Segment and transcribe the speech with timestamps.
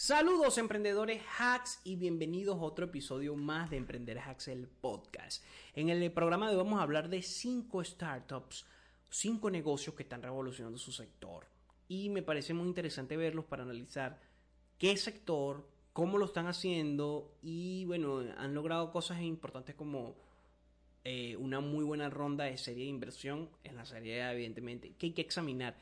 [0.00, 5.42] Saludos emprendedores hacks y bienvenidos a otro episodio más de Emprender Hacks el podcast.
[5.74, 8.64] En el programa de hoy vamos a hablar de 5 startups,
[9.10, 11.48] 5 negocios que están revolucionando su sector.
[11.88, 14.20] Y me parece muy interesante verlos para analizar
[14.78, 20.14] qué sector, cómo lo están haciendo y bueno, han logrado cosas importantes como
[21.02, 25.12] eh, una muy buena ronda de serie de inversión en la serie evidentemente que hay
[25.12, 25.76] que examinar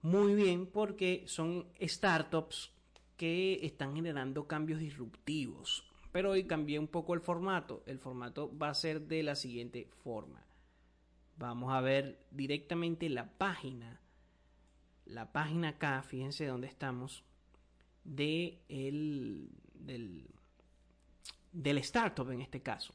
[0.00, 2.72] muy bien porque son startups
[3.20, 5.84] que están generando cambios disruptivos.
[6.10, 7.82] Pero hoy cambié un poco el formato.
[7.84, 10.42] El formato va a ser de la siguiente forma.
[11.36, 14.00] Vamos a ver directamente la página.
[15.04, 17.22] La página acá, fíjense dónde estamos.
[18.04, 20.26] De el, del,
[21.52, 22.94] del startup en este caso.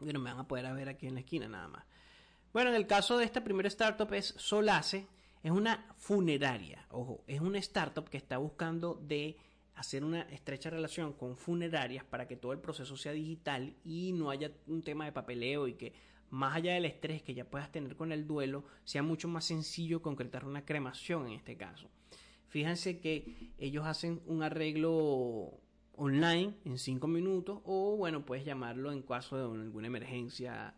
[0.00, 1.84] Bueno, me van a poder ver aquí en la esquina nada más.
[2.52, 5.06] Bueno, en el caso de esta primera startup es Solace
[5.44, 9.36] es una funeraria, ojo, es una startup que está buscando de
[9.74, 14.30] hacer una estrecha relación con funerarias para que todo el proceso sea digital y no
[14.30, 15.92] haya un tema de papeleo y que
[16.30, 20.00] más allá del estrés que ya puedas tener con el duelo, sea mucho más sencillo
[20.00, 21.90] concretar una cremación en este caso.
[22.48, 25.60] Fíjense que ellos hacen un arreglo
[25.92, 30.74] online en 5 minutos o bueno, puedes llamarlo en caso de alguna emergencia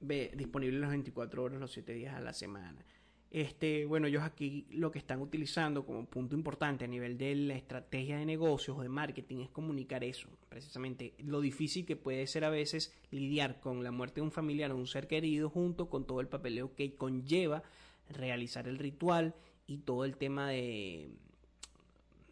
[0.00, 2.84] disponible las 24 horas, los 7 días a la semana.
[3.30, 7.54] Este, bueno, ellos aquí lo que están utilizando como punto importante a nivel de la
[7.54, 12.44] estrategia de negocios o de marketing es comunicar eso, precisamente lo difícil que puede ser
[12.44, 16.06] a veces lidiar con la muerte de un familiar o un ser querido junto con
[16.06, 17.62] todo el papeleo que conlleva
[18.08, 19.36] realizar el ritual
[19.68, 21.12] y todo el tema de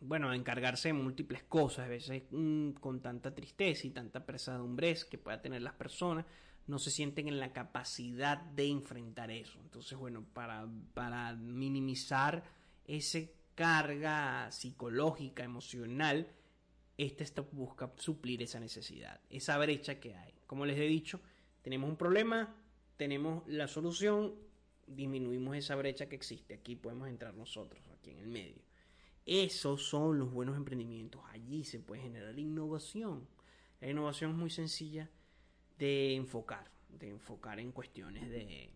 [0.01, 5.19] bueno, encargarse de múltiples cosas, a veces mm, con tanta tristeza y tanta pesadumbre que
[5.19, 6.25] pueda tener las personas,
[6.69, 9.59] no se sienten en la capacidad de enfrentar eso.
[9.61, 12.45] Entonces, bueno, para, para minimizar
[12.85, 13.21] esa
[13.55, 16.29] carga psicológica, emocional,
[16.99, 20.35] este busca suplir esa necesidad, esa brecha que hay.
[20.47, 21.21] Como les he dicho,
[21.63, 22.55] tenemos un problema,
[22.99, 24.35] tenemos la solución,
[24.87, 26.55] disminuimos esa brecha que existe.
[26.55, 28.63] Aquí podemos entrar nosotros, aquí en el medio.
[29.25, 31.23] Esos son los buenos emprendimientos.
[31.31, 33.27] Allí se puede generar innovación.
[33.81, 35.09] La innovación es muy sencilla
[35.79, 38.71] de enfocar, de enfocar en cuestiones de,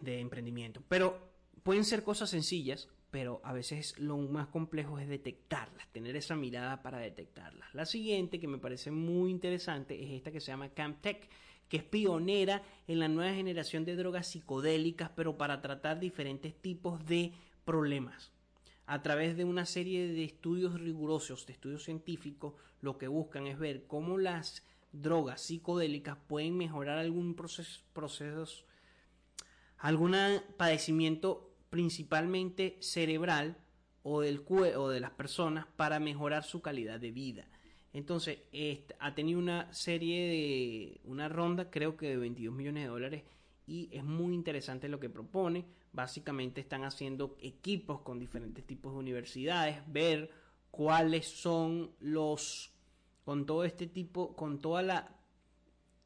[0.00, 0.82] de emprendimiento.
[0.88, 1.18] Pero
[1.62, 6.82] pueden ser cosas sencillas, pero a veces lo más complejo es detectarlas, tener esa mirada
[6.82, 7.72] para detectarlas.
[7.74, 11.28] La siguiente que me parece muy interesante es esta que se llama CampTech,
[11.68, 17.06] que es pionera en la nueva generación de drogas psicodélicas, pero para tratar diferentes tipos
[17.06, 17.32] de
[17.64, 18.33] problemas
[18.86, 23.58] a través de una serie de estudios rigurosos, de estudios científicos, lo que buscan es
[23.58, 28.64] ver cómo las drogas psicodélicas pueden mejorar algún proceso, procesos,
[29.78, 30.16] algún
[30.56, 33.56] padecimiento principalmente cerebral
[34.02, 37.48] o del o de las personas para mejorar su calidad de vida.
[37.92, 38.38] Entonces,
[38.98, 43.22] ha tenido una serie de, una ronda creo que de 22 millones de dólares
[43.66, 45.64] y es muy interesante lo que propone.
[45.94, 50.30] Básicamente están haciendo equipos con diferentes tipos de universidades, ver
[50.70, 52.72] cuáles son los,
[53.24, 55.16] con todo este tipo, con toda la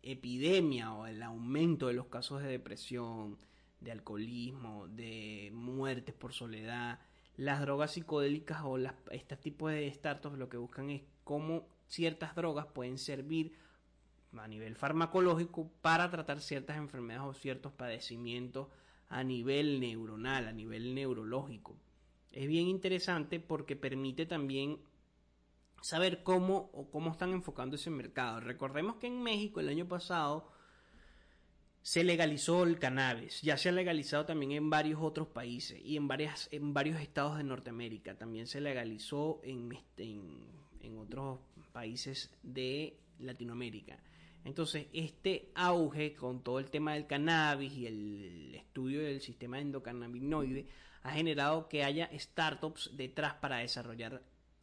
[0.02, 3.38] epidemia o el aumento de los casos de depresión,
[3.80, 7.00] de alcoholismo, de muertes por soledad,
[7.38, 12.34] las drogas psicodélicas o las, este tipo de startups lo que buscan es cómo ciertas
[12.34, 13.56] drogas pueden servir
[14.36, 18.68] a nivel farmacológico para tratar ciertas enfermedades o ciertos padecimientos
[19.08, 21.76] a nivel neuronal, a nivel neurológico.
[22.32, 24.78] Es bien interesante porque permite también
[25.80, 28.40] saber cómo o cómo están enfocando ese mercado.
[28.40, 30.50] Recordemos que en México el año pasado
[31.82, 36.06] se legalizó el cannabis, ya se ha legalizado también en varios otros países y en,
[36.06, 40.44] varias, en varios estados de Norteamérica, también se legalizó en, en,
[40.82, 41.38] en otros
[41.72, 43.98] países de Latinoamérica.
[44.44, 50.66] Entonces, este auge con todo el tema del cannabis y el estudio del sistema endocannabinoide
[51.02, 54.22] ha generado que haya startups detrás para desarrollar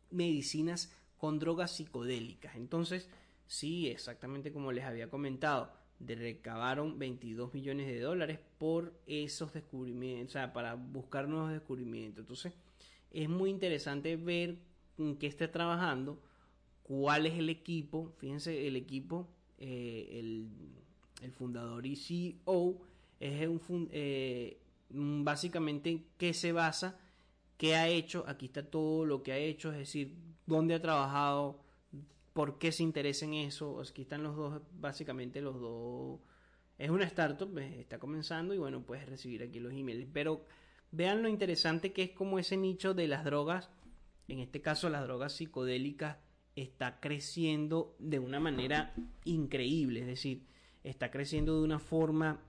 [0.10, 2.56] medicinas con drogas psicodélicas.
[2.56, 3.10] Entonces,
[3.48, 10.34] sí, exactamente como les había comentado, recabaron 22 millones de dólares por esos descubrimientos, o
[10.34, 12.24] sea, para buscar nuevos descubrimientos.
[12.24, 12.54] Entonces,
[13.12, 14.58] es muy interesante ver
[14.98, 16.22] en qué está trabajando,
[16.84, 22.82] cuál es el equipo, fíjense, el equipo eh, el, fundador y CEO,
[23.20, 24.60] es un, eh,
[24.90, 27.00] básicamente en qué se basa,
[27.58, 30.16] qué ha hecho, aquí está todo lo que ha hecho, es decir,
[30.46, 31.60] dónde ha trabajado,
[32.34, 36.20] por qué se interesa en eso, aquí están los dos, básicamente los dos,
[36.78, 40.46] es una startup, está comenzando y bueno, puedes recibir aquí los emails, pero
[40.92, 43.70] vean lo interesante que es como ese nicho de las drogas,
[44.28, 46.18] en este caso las drogas psicodélicas,
[46.56, 48.94] está creciendo de una manera
[49.26, 50.46] increíble, es decir,
[50.84, 52.42] está creciendo de una forma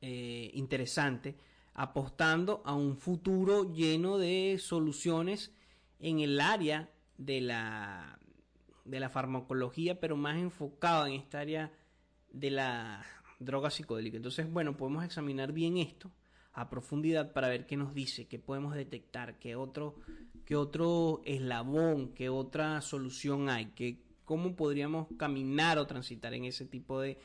[0.00, 1.36] eh, interesante,
[1.74, 5.52] apostando a un futuro lleno de soluciones
[6.00, 8.18] en el área de la,
[8.84, 11.72] de la farmacología, pero más enfocado en esta área
[12.32, 13.04] de la
[13.38, 14.16] droga psicodélica.
[14.16, 16.10] Entonces, bueno, podemos examinar bien esto
[16.56, 19.94] a profundidad para ver qué nos dice, qué podemos detectar, qué otro,
[20.46, 26.64] qué otro eslabón, qué otra solución hay, qué, cómo podríamos caminar o transitar en ese
[26.64, 27.18] tipo de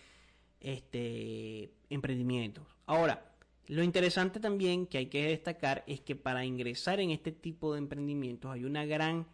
[0.59, 2.67] este, emprendimientos.
[2.85, 3.33] Ahora,
[3.67, 7.79] lo interesante también que hay que destacar es que para ingresar en este tipo de
[7.79, 9.27] emprendimientos hay una gran...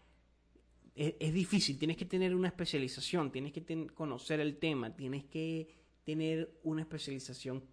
[0.94, 5.69] Es, difícil, tienes que tener una especialización, tienes que conocer el tema, tienes que
[6.03, 7.63] tener una especialización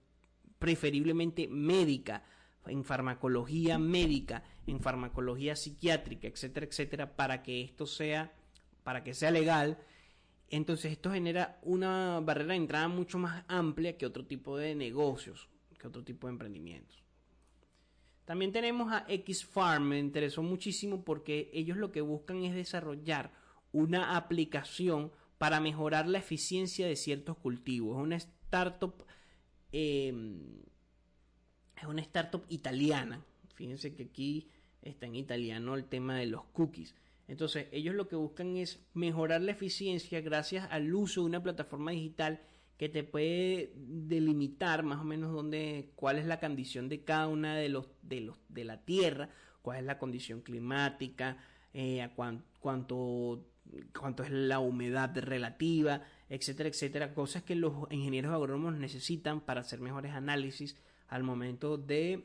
[0.65, 2.25] preferiblemente médica,
[2.67, 8.33] en farmacología médica, en farmacología psiquiátrica, etcétera, etcétera, para que esto sea,
[8.83, 9.77] para que sea legal.
[10.49, 15.51] Entonces esto genera una barrera de entrada mucho más amplia que otro tipo de negocios
[15.87, 17.03] otro tipo de emprendimientos.
[18.25, 23.33] También tenemos a X Farm, me interesó muchísimo porque ellos lo que buscan es desarrollar
[23.73, 27.99] una aplicación para mejorar la eficiencia de ciertos cultivos.
[27.99, 29.05] Es una startup,
[29.75, 30.63] em,
[31.77, 33.25] es una startup italiana.
[33.55, 34.49] Fíjense que aquí
[34.83, 36.95] está en italiano el tema de los cookies.
[37.27, 41.91] Entonces, ellos lo que buscan es mejorar la eficiencia gracias al uso de una plataforma
[41.91, 42.41] digital
[42.77, 47.57] que te puede delimitar más o menos dónde, cuál es la condición de cada una
[47.57, 49.31] de los de los de la tierra,
[49.63, 51.39] cuál es la condición climática,
[51.73, 53.47] eh, a cuánto
[53.99, 59.81] cuánto es la humedad relativa, etcétera, etcétera, cosas que los ingenieros agrónomos necesitan para hacer
[59.81, 60.77] mejores análisis
[61.09, 62.25] al momento de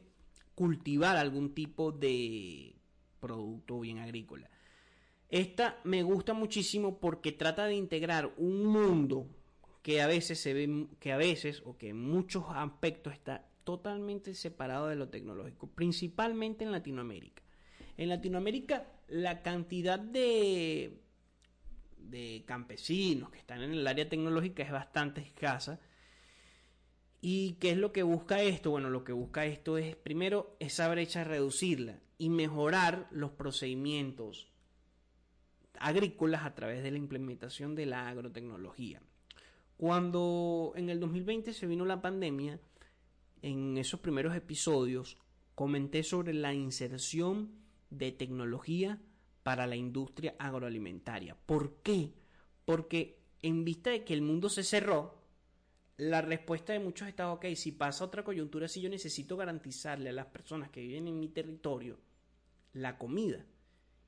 [0.56, 2.76] cultivar algún tipo de
[3.20, 4.50] producto bien agrícola.
[5.30, 9.28] Esta me gusta muchísimo porque trata de integrar un mundo
[9.84, 14.34] que a veces se ve, que a veces o que en muchos aspectos está totalmente
[14.34, 17.44] separado de lo tecnológico, principalmente en Latinoamérica.
[17.98, 21.00] En Latinoamérica la cantidad de,
[22.10, 25.80] de campesinos que están en el área tecnológica es bastante escasa.
[27.22, 28.72] ¿Y qué es lo que busca esto?
[28.72, 34.48] Bueno, lo que busca esto es primero esa brecha reducirla y mejorar los procedimientos
[35.80, 39.02] agrícolas a través de la implementación de la agrotecnología.
[39.78, 42.60] Cuando en el 2020 se vino la pandemia,
[43.42, 45.18] en esos primeros episodios
[45.56, 47.52] comenté sobre la inserción
[47.90, 49.00] de tecnología
[49.50, 51.36] para la industria agroalimentaria.
[51.36, 52.14] ¿Por qué?
[52.66, 55.24] Porque en vista de que el mundo se cerró,
[55.98, 60.14] la respuesta de muchos está, ok, si pasa otra coyuntura, si yo necesito garantizarle a
[60.14, 61.98] las personas que viven en mi territorio
[62.74, 63.44] la comida.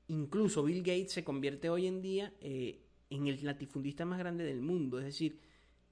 [0.06, 4.62] Incluso Bill Gates se convierte hoy en día eh, en el latifundista más grande del
[4.62, 5.40] mundo, es decir,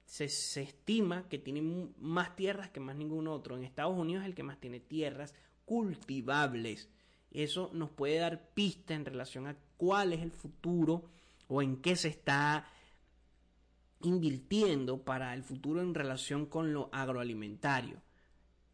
[0.05, 0.27] se,
[0.63, 3.57] estima que tiene más tierras que más ningún otro.
[3.57, 6.89] En Estados Unidos es el que más tiene tierras cultivables.
[7.31, 11.05] Eso nos puede dar pista en relación a cuál es el futuro
[11.49, 12.67] o en qué se está
[14.03, 18.01] invirtiendo para el futuro en relación con lo agroalimentario.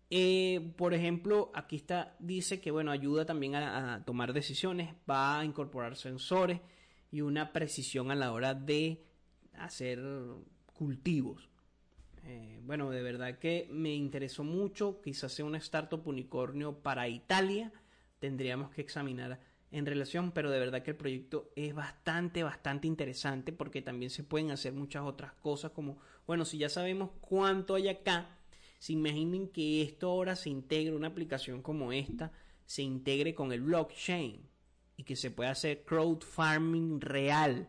[0.09, 5.45] Eh, por ejemplo, aquí está, dice que bueno, ayuda también a, tomar decisiones, va a
[5.45, 6.61] incorporar sensores
[7.11, 9.05] y una precisión a la hora de
[9.55, 10.01] hacer
[10.73, 11.49] cultivos.
[12.25, 17.73] Eh, bueno, de verdad que me interesó mucho, quizás sea una startup unicornio para Italia,
[18.19, 23.53] tendríamos que examinar en relación, pero de verdad que el proyecto es bastante, bastante interesante
[23.53, 27.89] porque también se pueden hacer muchas otras cosas como, bueno, si ya sabemos cuánto hay
[27.89, 28.39] acá,
[28.79, 32.33] se imaginen que esto ahora se integre, una aplicación como esta,
[32.65, 34.49] se integre con el blockchain
[34.97, 37.69] y que se pueda hacer crowd farming real.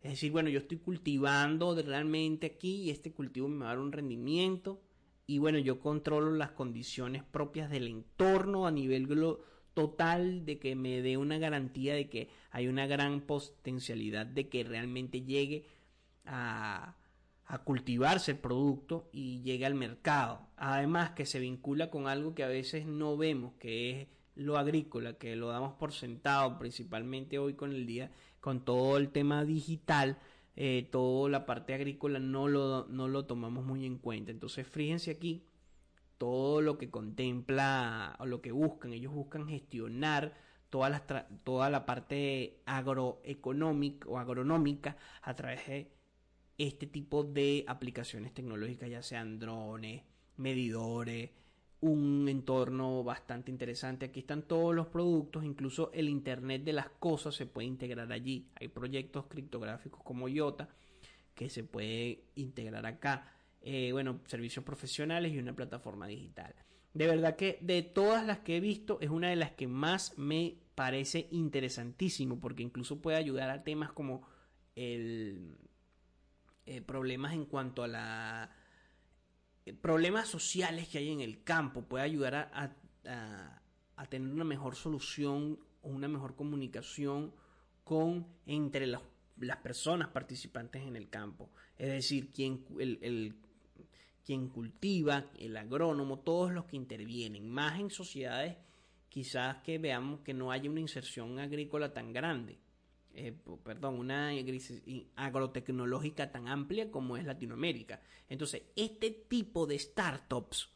[0.00, 3.78] Es decir, bueno, yo estoy cultivando realmente aquí y este cultivo me va a dar
[3.78, 4.82] un rendimiento
[5.26, 9.06] y bueno, yo controlo las condiciones propias del entorno a nivel
[9.74, 14.64] total de que me dé una garantía de que hay una gran potencialidad de que
[14.64, 15.66] realmente llegue
[16.24, 16.96] a,
[17.46, 20.46] a cultivarse el producto y llegue al mercado.
[20.56, 25.14] Además que se vincula con algo que a veces no vemos, que es lo agrícola,
[25.14, 28.10] que lo damos por sentado, principalmente hoy con el día
[28.40, 30.18] con todo el tema digital,
[30.56, 34.32] eh, toda la parte agrícola no lo, no lo tomamos muy en cuenta.
[34.32, 35.44] Entonces, fíjense aquí
[36.22, 38.92] todo lo que contempla o lo que buscan.
[38.92, 40.34] Ellos buscan gestionar
[40.70, 40.88] toda
[41.68, 45.90] la parte agroeconómica o agronómica a través de
[46.58, 50.04] este tipo de aplicaciones tecnológicas, ya sean drones,
[50.36, 51.30] medidores,
[51.80, 54.06] un entorno bastante interesante.
[54.06, 58.46] Aquí están todos los productos, incluso el Internet de las cosas se puede integrar allí.
[58.60, 60.68] Hay proyectos criptográficos como IOTA
[61.34, 63.28] que se puede integrar acá.
[63.64, 66.52] Eh, bueno, servicios profesionales y una plataforma digital.
[66.94, 70.18] De verdad que de todas las que he visto es una de las que más
[70.18, 74.26] me parece interesantísimo porque incluso puede ayudar a temas como
[74.74, 75.56] el
[76.66, 78.50] eh, problemas en cuanto a la
[79.64, 82.74] eh, problemas sociales que hay en el campo puede ayudar a,
[83.96, 87.32] a, tener una mejor solución o una mejor comunicación
[87.84, 89.02] con entre las,
[89.38, 93.36] las personas participantes en el campo es decir quien el,
[94.24, 98.56] quien cultiva, el agrónomo, todos los que intervienen, más en sociedades
[99.12, 102.58] quizás que veamos que no haya una inserción agrícola tan grande,
[103.12, 104.30] eh, perdón, una
[105.16, 108.00] agrotecnológica tan amplia como es Latinoamérica.
[108.30, 110.70] Entonces, este tipo de startups,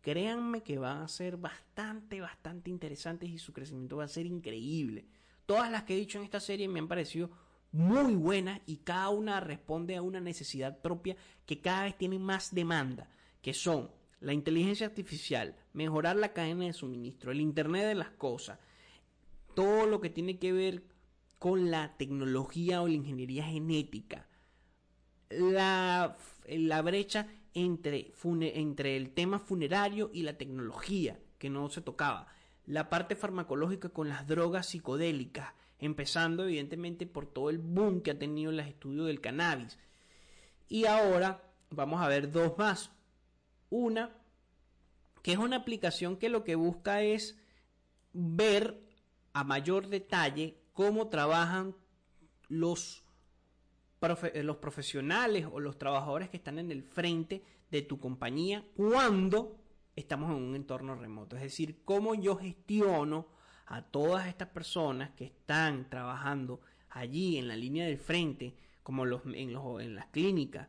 [0.00, 5.04] créanme que van a ser bastante, bastante interesantes y su crecimiento va a ser increíble.
[5.44, 7.30] Todas las que he dicho en esta serie me han parecido
[7.72, 12.54] muy buenas y cada una responde a una necesidad propia que cada vez tiene más
[12.54, 13.10] demanda,
[13.42, 18.58] que son la inteligencia artificial, mejorar la cadena de suministro, el Internet de las cosas,
[19.54, 20.82] todo lo que tiene que ver
[21.38, 24.26] con la tecnología o la ingeniería genética,
[25.30, 32.28] la, la brecha entre, entre el tema funerario y la tecnología, que no se tocaba,
[32.66, 38.18] la parte farmacológica con las drogas psicodélicas, empezando evidentemente por todo el boom que ha
[38.18, 39.78] tenido el estudio del cannabis.
[40.68, 42.90] Y ahora vamos a ver dos más.
[43.70, 44.10] Una,
[45.22, 47.38] que es una aplicación que lo que busca es
[48.12, 48.80] ver
[49.32, 51.74] a mayor detalle cómo trabajan
[52.48, 53.04] los,
[54.00, 59.56] los profesionales o los trabajadores que están en el frente de tu compañía cuando
[59.94, 61.36] estamos en un entorno remoto.
[61.36, 63.26] Es decir, cómo yo gestiono
[63.68, 69.22] a todas estas personas que están trabajando allí en la línea del frente, como los,
[69.26, 70.68] en, los, en las clínicas,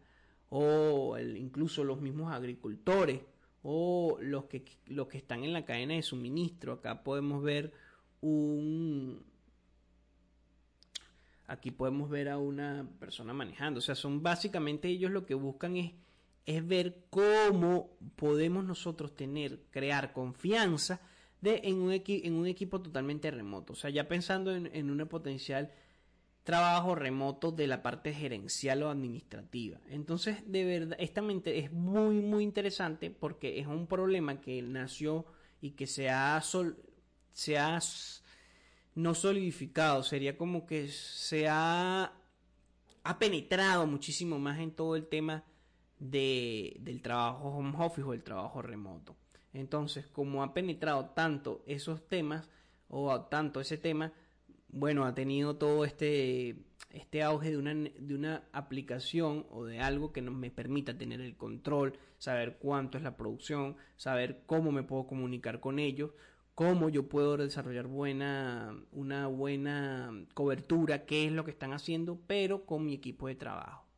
[0.49, 3.21] o incluso los mismos agricultores,
[3.63, 6.73] o los que, los que están en la cadena de suministro.
[6.73, 7.73] Acá podemos ver
[8.21, 9.23] un...
[11.47, 13.79] Aquí podemos ver a una persona manejando.
[13.79, 15.93] O sea, son básicamente ellos lo que buscan es,
[16.45, 21.01] es ver cómo podemos nosotros tener, crear confianza
[21.41, 23.74] de, en, un en un equipo totalmente remoto.
[23.74, 25.72] O sea, ya pensando en, una potencial
[26.43, 29.79] trabajo remoto de la parte gerencial o administrativa.
[29.89, 35.25] Entonces, de verdad, esta mente es muy, muy interesante porque es un problema que nació
[35.62, 36.41] y que se ha,
[37.34, 37.79] se ha
[38.96, 42.13] no solidificado, sería como que se ha,
[43.03, 45.43] ha penetrado muchísimo más en todo el tema
[46.00, 49.15] de, del trabajo home office o el trabajo remoto.
[49.53, 52.49] Entonces, como ha penetrado tanto esos temas
[52.87, 54.13] o tanto ese tema,
[54.71, 56.55] bueno, ha tenido todo este,
[56.91, 61.21] este auge de una, de una aplicación o de algo que nos me permita tener
[61.21, 66.11] el control, saber cuánto es la producción, saber cómo me puedo comunicar con ellos,
[66.53, 72.65] cómo yo puedo desarrollar buena, una buena cobertura, qué es lo que están haciendo, pero
[72.65, 73.88] con mi equipo de trabajo.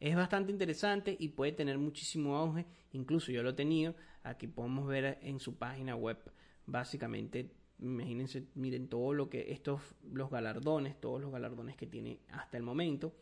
[0.00, 4.86] Es bastante interesante y puede tener muchísimo auge, incluso yo lo he tenido, aquí podemos
[4.86, 6.18] ver en su página web
[6.66, 9.80] básicamente imagínense, miren todo lo que estos,
[10.12, 13.14] los galardones, todos los galardones que tiene hasta el momento.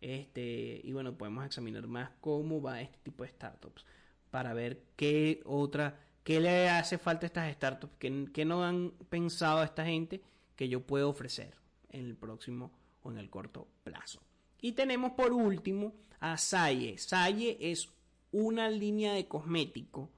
[0.00, 3.84] Este, y bueno, podemos examinar más cómo va este tipo de startups
[4.30, 9.58] para ver qué otra, qué le hace falta a estas startups, qué, no han pensado
[9.58, 10.22] a esta gente
[10.56, 11.54] que yo puedo ofrecer
[11.90, 12.72] en el próximo
[13.02, 14.20] o en el corto plazo.
[14.60, 16.98] Y tenemos por último a Saye.
[16.98, 17.88] Saye es
[18.32, 20.10] una línea de cosmético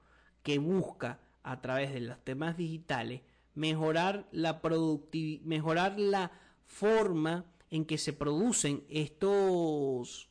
[0.43, 3.21] que busca a través de los temas digitales
[3.55, 6.31] mejorar la productividad, mejorar la
[6.65, 10.29] forma en que se producen estos,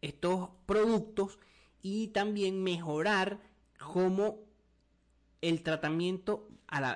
[0.00, 1.38] estos productos
[1.82, 3.40] y también mejorar
[3.78, 4.40] como
[5.40, 6.48] el tratamiento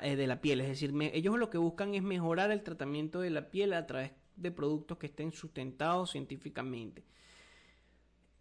[0.03, 0.61] eh, de la piel.
[0.61, 4.13] Es decir, ellos lo que buscan es mejorar el tratamiento de la piel a través
[4.41, 7.05] de productos que estén sustentados científicamente.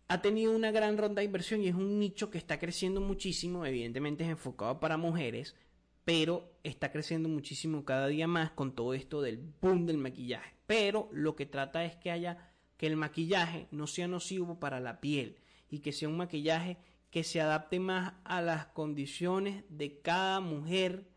[0.08, 3.66] Ha tenido una gran ronda de inversión y es un nicho que está creciendo muchísimo.
[3.66, 5.56] Evidentemente es enfocado para mujeres,
[6.04, 10.56] pero está creciendo muchísimo cada día más con todo esto del boom del maquillaje.
[10.66, 15.00] Pero lo que trata es que haya que el maquillaje no sea nocivo para la
[15.00, 15.38] piel
[15.70, 16.78] y que sea un maquillaje
[17.12, 21.08] que se adapte más a las condiciones de cada mujer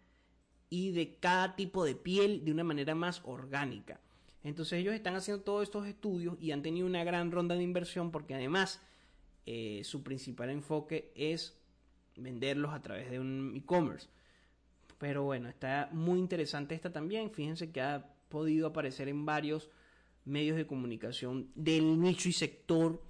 [0.69, 4.02] y de cada tipo de piel de una manera más orgánica.
[4.45, 8.11] Entonces ellos están haciendo todos estos estudios y han tenido una gran ronda de inversión
[8.11, 8.81] porque además
[9.47, 11.59] eh, su principal enfoque es
[12.17, 14.09] venderlos a través de un e-commerce.
[14.99, 17.31] Pero bueno, está muy interesante esta también.
[17.31, 19.69] Fíjense que ha podido aparecer en varios
[20.25, 23.03] medios de comunicación del nicho y sector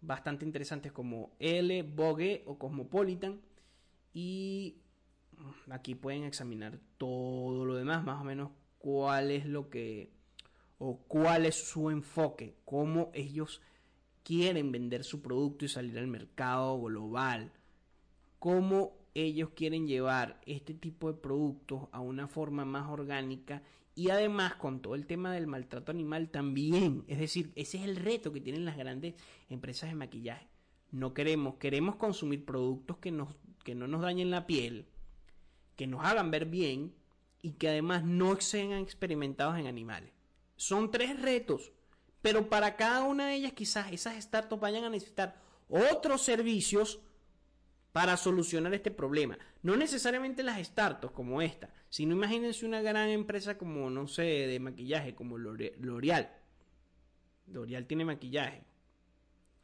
[0.00, 3.40] bastante interesantes como L, Vogue o Cosmopolitan.
[4.12, 4.76] Y
[5.70, 10.12] aquí pueden examinar todo lo demás, más o menos cuál es lo que
[10.82, 13.60] o cuál es su enfoque, cómo ellos
[14.22, 17.52] quieren vender su producto y salir al mercado global,
[18.38, 23.62] cómo ellos quieren llevar este tipo de productos a una forma más orgánica
[23.94, 27.96] y además con todo el tema del maltrato animal también, es decir, ese es el
[27.96, 29.14] reto que tienen las grandes
[29.50, 30.48] empresas de maquillaje.
[30.92, 33.28] No queremos, queremos consumir productos que, nos,
[33.64, 34.86] que no nos dañen la piel,
[35.76, 36.94] que nos hagan ver bien
[37.42, 40.19] y que además no sean experimentados en animales.
[40.60, 41.72] Son tres retos,
[42.20, 45.40] pero para cada una de ellas quizás esas startups vayan a necesitar
[45.70, 47.00] otros servicios
[47.92, 49.38] para solucionar este problema.
[49.62, 54.60] No necesariamente las startups como esta, sino imagínense una gran empresa como, no sé, de
[54.60, 56.30] maquillaje, como L'Oreal.
[57.46, 58.62] L'Oreal tiene maquillaje.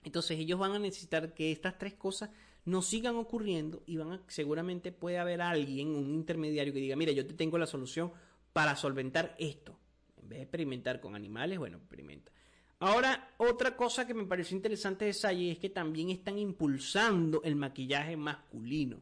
[0.03, 2.31] Entonces ellos van a necesitar que estas tres cosas
[2.65, 7.13] no sigan ocurriendo y van a, seguramente puede haber alguien, un intermediario que diga, mira,
[7.13, 8.13] yo te tengo la solución
[8.55, 9.79] para solventar esto.
[10.27, 12.33] En vez de experimentar con animales, bueno, experimenta.
[12.81, 17.55] Ahora, otra cosa que me pareció interesante de Salle es que también están impulsando el
[17.55, 19.01] maquillaje masculino.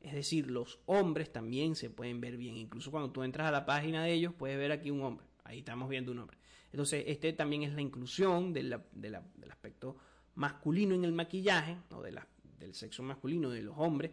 [0.00, 2.56] Es decir, los hombres también se pueden ver bien.
[2.56, 5.26] Incluso cuando tú entras a la página de ellos, puedes ver aquí un hombre.
[5.44, 6.38] Ahí estamos viendo un hombre.
[6.72, 8.72] Entonces, este también es la inclusión del
[9.50, 9.98] aspecto
[10.34, 14.12] masculino en el maquillaje, o del sexo masculino, de los hombres.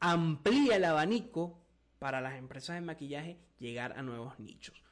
[0.00, 1.60] Amplía el abanico
[1.98, 4.82] para las empresas de maquillaje llegar a nuevos nichos.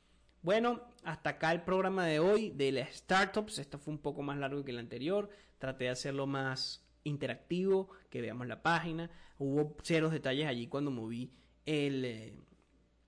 [0.46, 3.58] Bueno, hasta acá el programa de hoy de las startups.
[3.58, 5.28] Esto fue un poco más largo que el anterior.
[5.58, 9.10] Traté de hacerlo más interactivo, que veamos la página.
[9.38, 11.32] Hubo ceros detalles allí cuando moví
[11.64, 12.38] el eh,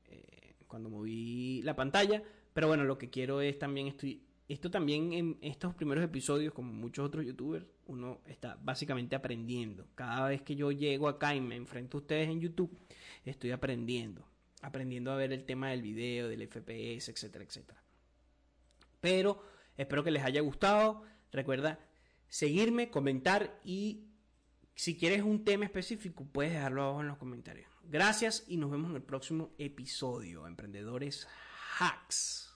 [0.07, 2.25] eh, cuando moví la pantalla.
[2.53, 6.73] Pero bueno, lo que quiero es también estoy esto también en estos primeros episodios, como
[6.73, 9.87] muchos otros youtubers, uno está básicamente aprendiendo.
[9.95, 12.77] Cada vez que yo llego acá y me enfrento a ustedes en YouTube,
[13.25, 14.27] estoy aprendiendo
[14.63, 17.83] aprendiendo a ver el tema del video, del FPS, etcétera, etcétera.
[19.01, 19.43] Pero
[19.77, 21.03] espero que les haya gustado.
[21.31, 21.79] Recuerda
[22.29, 24.09] seguirme, comentar y
[24.75, 27.71] si quieres un tema específico puedes dejarlo abajo en los comentarios.
[27.85, 31.27] Gracias y nos vemos en el próximo episodio, Emprendedores
[31.79, 32.48] Hacks.